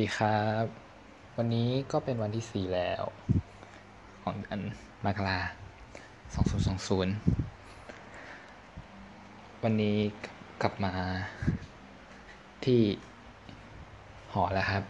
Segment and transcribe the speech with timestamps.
[0.00, 0.66] ดีครับ
[1.36, 3.02] วันนี้ก็เป็นวันที่สี่แล้ว
[4.22, 4.60] ของเดือน
[5.04, 5.40] มกรา
[6.34, 7.14] สองศูนย์สองศูนย์
[9.62, 9.98] วันนี้
[10.62, 10.92] กลับมา
[12.64, 12.82] ที่
[14.32, 14.84] หอแล้วครับ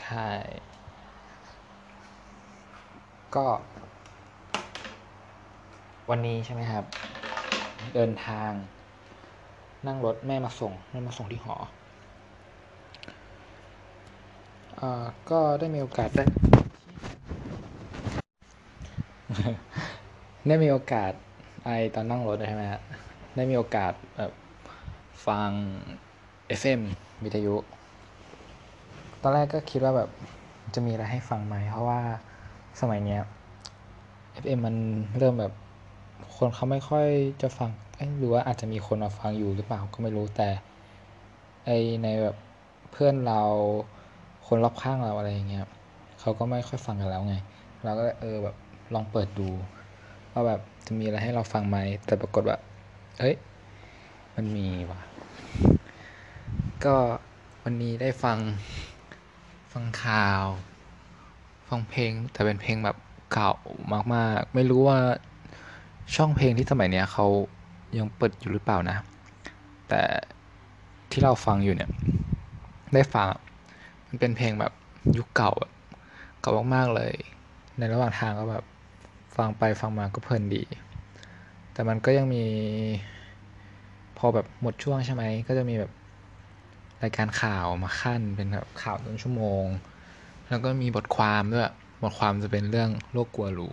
[0.00, 0.28] ใช่
[3.34, 3.46] ก็
[6.10, 6.84] วันนี้ใช่ไหมครับ
[7.94, 8.50] เดินทาง
[9.86, 11.68] นั่งรถแม่มาส่ง แม่มาส่งที่หอ อ่า
[15.30, 16.24] ก็ได้มีโอกาสได้
[20.48, 21.12] ได้มีโอกาส
[21.64, 22.80] ไอตอนนั่งรถใช่ไหมฮะ
[23.36, 24.32] ได้มีโอกาสแบบ
[25.26, 25.50] ฟัง
[26.60, 26.80] FM
[27.24, 27.54] วิทยุ
[29.22, 30.10] ตอนแรกก็คิดว่าแบบ
[30.74, 32.00] จะมีอะไรให้ฟังไหม เพราะว่า
[32.80, 33.22] สมัยเนี้ย
[34.42, 34.76] FM มัน
[35.18, 35.52] เริ่มแบบ
[36.36, 37.06] คนเขาไม่ค่อย
[37.42, 37.70] จะฟัง
[38.18, 40.48] หรือว่าอาจจะมีคนมาฟังอยู่หรือเปล่าก็ไม่รู้แต่
[41.64, 41.70] ไอ
[42.02, 42.36] ในแบบ
[42.92, 43.42] เพื่อนเรา
[44.46, 45.62] คนรอบข้างเราอะไรอย่างเงี้ย
[46.20, 47.36] เขาก็ไม่ค่อยฟังกันแล้วไง
[47.84, 48.56] เราก็เลยเออแบบ
[48.94, 49.48] ลองเปิดดู
[50.32, 52.58] ว่าแบบจะมีอะไรให้เราฟังไหมแต่ปรากฏว่า
[53.18, 53.34] เอ้ย
[54.36, 55.00] มันมีว่ะ
[56.84, 56.96] ก็
[57.62, 58.38] วันนี้ได้ฟัง
[59.72, 60.44] ฟังข่าว
[61.68, 62.96] ฟังเพลง แต่เป็นเพลงแบบ
[63.32, 63.52] เก่า
[64.14, 64.98] มากๆ ไม่รู้ว่า
[66.14, 67.26] ช่องเพลงที่สมัยเนี้ยเขา
[67.98, 68.96] ยังเปิดอยู่หรือเปล่านะ
[69.88, 70.02] แต่
[71.10, 71.90] ที่เราฟังอยู่เนี่ย
[72.94, 73.28] ได้ฟัง
[74.14, 74.72] มันเป็นเพลงแบบ
[75.18, 75.72] ยุคเก่าแบบ
[76.40, 77.14] เก่ามากๆเลย
[77.78, 78.64] ในระหว่างทางก็แบบ
[79.36, 80.62] ฟังไปฟังมาก็เพลินดี
[81.72, 82.44] แต่มันก็ยังมี
[84.18, 85.92] พอแบบหมดช่วงใช่ไหม ก็จะมีแบบ
[87.02, 89.64] รายการข่าวมาขั้นเป็นแบบข่าวต้นชั่วโมง
[90.48, 91.64] แล้วก็มีบทความด้วย
[92.02, 93.72] บทความจะเป็นเรื่องโลกกลัวรู้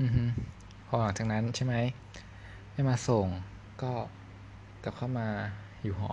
[0.00, 0.24] อือฮึ
[0.86, 1.74] พอหลังจากนั้นใช่ไหม
[2.72, 3.26] ไม่มาส่ง
[3.82, 3.92] ก็
[4.84, 5.28] กลับเข้ามา
[5.82, 6.12] อยู่หอ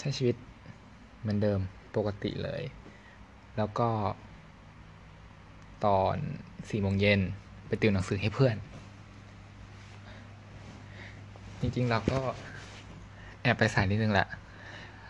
[0.00, 0.36] ใช้ชีวิต
[1.20, 1.60] เหมือนเดิม
[1.96, 2.62] ปกติเลย
[3.56, 3.88] แล้วก็
[5.86, 6.16] ตอน
[6.70, 7.20] สี่โมงเย็น
[7.66, 8.56] ไปติวหนังสือให้เพื่อน
[11.60, 12.18] จริงๆเราก็
[13.42, 14.28] แอบไปสายนิดนึงแหละ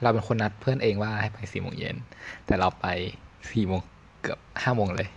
[0.02, 1.96] เราเป็นคนนัดเพื่อนเองว่าให้ไปสี่โมงเย็น
[2.46, 2.86] แต่เราไป
[3.50, 3.80] สี่โมง
[4.22, 5.08] เกือบห้าโมงเลย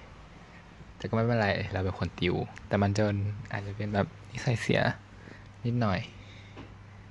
[0.97, 2.35] แต่ก็ไม่เป็นไร เราเป็นคนติว
[2.67, 3.03] แต่มันจะ
[3.51, 4.81] อาจจะเป็นแบบนิสัยเสีย
[5.66, 6.00] นิดหน่อย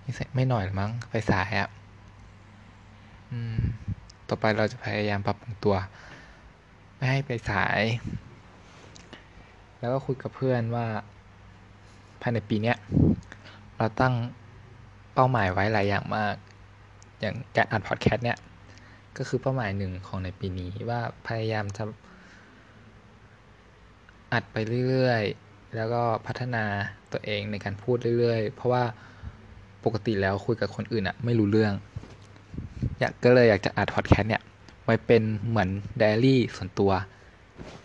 [0.05, 1.71] นิสัยไม่หน่อยมั้ง ไปสายอะ
[4.29, 5.77] ต่อไปเราจะพยายามปรับปรุงตัว
[6.97, 7.81] ไม่ให้ไปสาย
[9.81, 10.87] แล้วก็คุยกับเพื่อนว่า
[12.21, 12.77] ภายในปีเนี้ย
[13.77, 14.15] เราตั้ง
[15.15, 16.35] เป้าหมายไว้หลายอย่างมาก
[17.21, 18.39] อย่างการอัดพอดแคสต์เนี่ย
[19.17, 21.85] ก็คือเป้าหมายหนึ่งของในปีนี้ว่าพยายามจะ
[24.33, 24.57] อัดไป
[24.89, 26.65] เรื่อยๆ แล้วก็พัฒนา
[27.13, 28.85] ตัวเองในการพูดเรื่อยๆ เพราะว่า
[29.85, 31.73] ปกติแล้วคุยกับคนอื่นอะไม่รู้เรื่อง
[33.01, 34.43] อยากก็เลยอยากจะอัดพอดแคสต์เนี่ย
[34.85, 35.69] ไว้เป็นเหมือน
[35.99, 36.93] ไดอารี่ส่วนตัว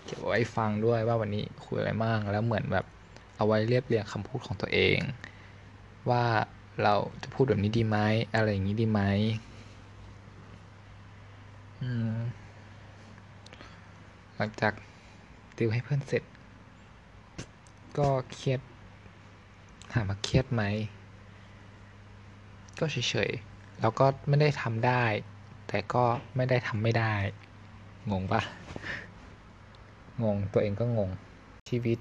[0.05, 2.85] เก็บไว้ฟังด้วยว่าวันนี้คุยอะไรบ้างแล้วเหมือนแบบ
[3.37, 4.97] เอาไว้เรียบเรียงคำพูดของตัวเอง
[6.09, 6.23] ว่า
[6.83, 7.97] เราจะพูดแบบนี้ดีไหม
[8.35, 9.01] อะไรอย่างนี้ดีไหม
[11.81, 12.17] อืม
[14.35, 14.73] หลังจาก
[15.57, 16.23] ติวให้เพื่อนเสร็จ
[17.97, 18.59] ก็เครียด
[19.93, 20.63] ถามว่าเครียดไหม
[22.79, 25.03] ก็เฉยๆ แล้วก็ไม่ได้ทำได้
[25.67, 26.03] แต่ก็
[26.35, 27.13] ไม่ได้ทำไม่ได้
[28.11, 28.41] งงปะ
[30.23, 31.09] งงตัวเองก็งง
[31.69, 31.99] ชีวิต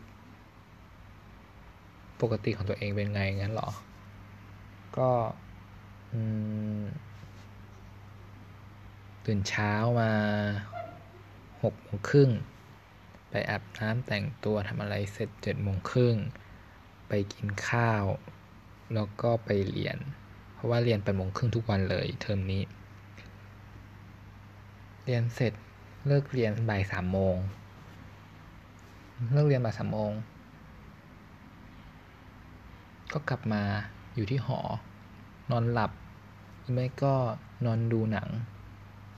[2.20, 3.70] ปกติของตัวเองเป็นไงงั้นเหรอ
[4.98, 5.10] ก็
[6.12, 6.14] อ
[9.24, 10.12] ตื่นเช้ามา
[11.62, 12.30] หกโมงครึ่ง
[13.30, 16.16] ไปอาบน้ำแต่งตัวทำอะไรเสร็จเจ็ดโมงครึ่ง
[17.08, 18.04] ไปกินข้าว
[18.94, 19.98] แล้วก็ไปเรียน
[20.64, 22.62] ราะว่าเรียนแปดโมงครึ่งทุกวันเลยเทอมนี้
[25.04, 25.52] เรียนเสร็จ
[26.06, 27.36] เลิกเรียนบ่ายสามโมง
[29.32, 30.12] เลิกเรียนบ่ายสามโมง
[33.12, 33.62] ก็กลับมา
[34.14, 34.60] อยู่ที่หอ
[35.50, 35.92] นอนหลับ
[36.60, 37.14] หรือไม่ก็
[37.66, 38.28] นอนดูหนัง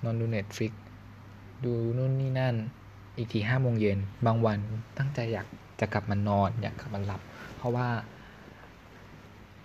[0.04, 0.72] นอนดูเน็ตฟลิก
[1.64, 2.54] ดูนู่นนี่นั่น
[3.16, 4.58] อีกทีห้าโมงเย็น บางวัน
[4.98, 5.46] ตั้งใจอยาก
[5.80, 7.20] จะกลับมานอน อยากกลับมาหลับ
[7.56, 7.88] เพราะว่า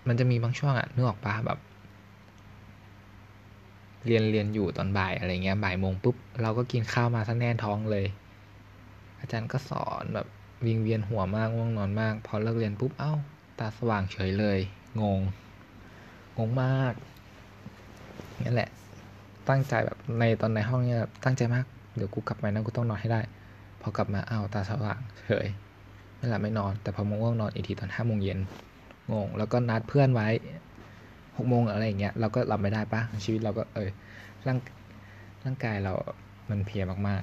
[0.07, 1.59] มันจะมีบางช่วงอะนึกออกปะแบบ
[4.05, 8.05] เรียนเรียนอยู่ตอนบ่ายอะไรเงี้ยบ่ายโมงปุ๊บเราก็กินข้าวมาซะแน่นท้องเลย
[9.19, 10.27] อาจารย์ก็สอนแบบ
[10.65, 13.13] วิงเวียนหัวมากง่วงนอนมาก พอเลิกเรียนปุ๊บเอ้า
[13.59, 14.59] ตาสว่างเฉยเลย
[15.01, 15.21] งง
[16.37, 16.93] งงมาก
[18.43, 18.69] นั่นแหละ
[19.49, 21.65] ตั้งใจแบบในตอนในห้องเนี่ยแบบตั้งใจมาก
[21.95, 23.21] เดี๋ยวกูกลับไปนะกูต้องนอนให้ได้
[23.81, 25.47] พอกลับมาเอ้าตาสว่างเฉย
[26.15, 28.39] ไม่หลับไม่นอน แต่พอมง่วงนอนอีกทีตอนห้าโมงเย็น
[29.11, 30.27] งง แล้วก็นัดเพื่อนไว้
[31.37, 33.89] หกโมงอะไรอย่างเงี้ยเราก็รับไม่ได้ปะชีวิตเราก็เออ
[34.47, 34.57] ร่าง
[35.45, 35.93] ร่างกายเรา
[36.49, 37.21] มันเพียมาก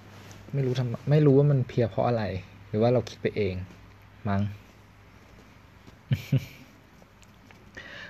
[0.00, 2.24] ๆ ไม่รู้ทำไม่รู้ว่ามันเพียเพราะอะไร
[2.68, 3.54] หรือว่าเราคิดไปเอง
[4.28, 4.42] มั้ง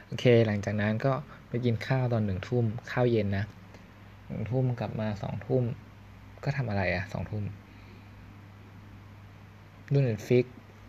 [0.07, 1.13] โอเค หลังจากนั้นก็
[1.49, 3.45] ไปกินข้าวตอนหนึ่งทุ่มข้าวเย็นนะ
[4.27, 5.63] หนึ่งทุ่มกลับมาสองทุ่ม
[6.45, 7.45] ก็ทำอะไรอะสองทุ่ม
[9.93, 10.45] ดู Netflix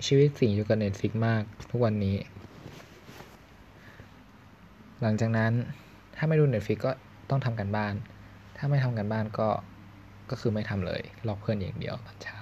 [0.05, 2.15] ชีวิตสิงอยู่กับ Netflix มากทุกวันนี้
[5.01, 5.51] หลังจากนั้น
[6.15, 6.91] ถ้าไม่ดู Netflix ก็
[7.29, 7.93] ต้องทำการบ้าน
[8.57, 9.49] ถ้าไม่ทำการบ้านก็
[10.29, 12.37] ก็คือไม่ทำเลยลอกเพื่อนอย่างเดียวตอนเช้า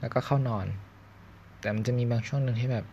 [0.00, 0.66] แล้วก็เข้านอน
[1.60, 2.84] แต่มันจะมีบางช่วงหนึ่งที่แบบ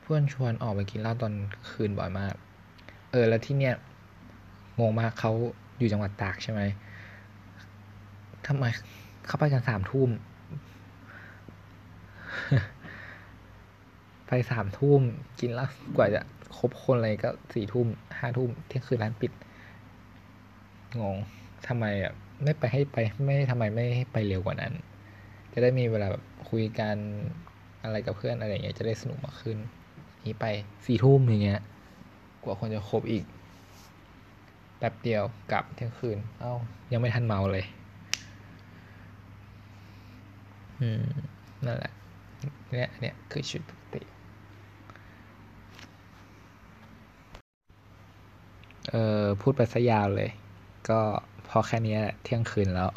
[0.00, 1.32] เพื่อนชวนออกไปกินเหล้าตอน
[1.70, 2.34] คืนบ่อยมาก
[3.12, 3.74] เออ แล้วที่เนี้ย
[4.80, 5.32] งงมากเขา
[5.78, 6.60] อยู่จังหวัดตากใช่ไหม
[8.46, 8.64] ทำไม
[9.26, 10.10] เขาไปกันสามทุ่ม
[14.34, 15.02] ไปสามทุ่ม
[15.40, 16.20] กินแล้วกว่าจะ
[16.58, 17.86] ครบคนอะไรก็สี่ทุ่ม
[18.18, 19.32] ห้าทุ่มเที่ยงคืนร้านปิด
[21.00, 21.16] งง
[21.66, 22.12] ทำไมอะ
[22.42, 24.72] ไม่ไปให้ไปไม่ทำไมไม่ให้ไปเร็วกว่านั้น
[25.52, 26.96] จะได้มีเวลาแบบคุยกัน
[27.84, 29.56] อะไรกับเพื่อนอะไรอย่างเงี้ยจะได้สนุกมากขึ้น
[30.26, 30.46] นี้ไป
[30.86, 31.60] สี่ทุ่มอย่างเงี้ย
[32.44, 33.24] กว่าคนจะครบอีก
[34.78, 36.52] แป๊บเดียวกลับเที่ยงคืน เอ้า
[36.92, 37.64] ยังไม่ทันเมาเลย
[40.80, 41.02] อืม
[41.66, 41.92] นั่นแหละ
[42.72, 44.02] เนี่ยเนี่ยคือชีวิตปกติ
[48.90, 50.30] เออพูดไปซะยาวเลย
[50.88, 51.00] ก็
[51.48, 52.90] พอแค่นี้แหละเที่ยงคืนแล้ว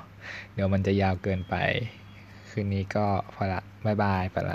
[0.53, 1.55] เดี๋ยวมันจะยาวเกินไป
[2.49, 4.51] คืนนี้ก็พอละบายบายไปล